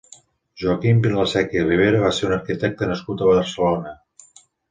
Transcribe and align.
Joaquim 0.61 1.01
Vilaseca 1.07 1.57
i 1.59 1.65
Rivera 1.67 2.01
va 2.05 2.09
ser 2.19 2.27
un 2.29 2.35
arquitecte 2.39 2.89
nascut 2.93 3.21
a 3.27 3.31
Barcelona. 3.33 3.93